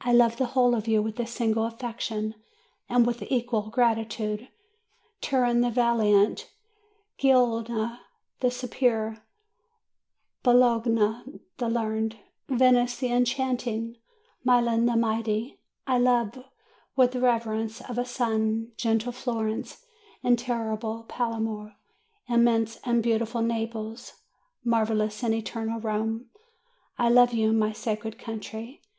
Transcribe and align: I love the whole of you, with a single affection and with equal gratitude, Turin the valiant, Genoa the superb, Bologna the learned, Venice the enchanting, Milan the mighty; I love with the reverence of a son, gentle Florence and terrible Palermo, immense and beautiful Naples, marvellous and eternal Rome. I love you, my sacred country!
I 0.00 0.14
love 0.14 0.38
the 0.38 0.46
whole 0.46 0.74
of 0.74 0.88
you, 0.88 1.02
with 1.02 1.20
a 1.20 1.26
single 1.26 1.66
affection 1.66 2.36
and 2.88 3.06
with 3.06 3.20
equal 3.24 3.68
gratitude, 3.68 4.48
Turin 5.20 5.60
the 5.60 5.68
valiant, 5.68 6.50
Genoa 7.18 8.00
the 8.40 8.50
superb, 8.50 9.20
Bologna 10.42 11.38
the 11.58 11.68
learned, 11.68 12.16
Venice 12.48 12.96
the 12.96 13.08
enchanting, 13.08 13.98
Milan 14.42 14.86
the 14.86 14.96
mighty; 14.96 15.60
I 15.86 15.98
love 15.98 16.42
with 16.96 17.12
the 17.12 17.20
reverence 17.20 17.82
of 17.82 17.98
a 17.98 18.06
son, 18.06 18.72
gentle 18.78 19.12
Florence 19.12 19.84
and 20.22 20.38
terrible 20.38 21.04
Palermo, 21.10 21.72
immense 22.26 22.78
and 22.84 23.02
beautiful 23.02 23.42
Naples, 23.42 24.14
marvellous 24.64 25.22
and 25.22 25.34
eternal 25.34 25.78
Rome. 25.78 26.30
I 26.96 27.10
love 27.10 27.34
you, 27.34 27.52
my 27.52 27.72
sacred 27.74 28.18
country! 28.18 28.80